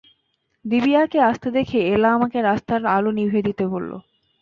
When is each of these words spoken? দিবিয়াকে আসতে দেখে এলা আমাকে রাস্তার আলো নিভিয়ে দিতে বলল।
দিবিয়াকে 0.65 1.19
আসতে 1.21 1.47
দেখে 1.57 1.79
এলা 1.93 2.09
আমাকে 2.13 2.37
রাস্তার 2.41 2.81
আলো 2.95 3.11
নিভিয়ে 3.11 3.47
দিতে 3.47 3.63
বলল। 3.67 3.91